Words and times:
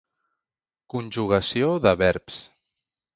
Conjugació 0.93 1.69
de 1.87 1.93
verbs. 2.03 2.43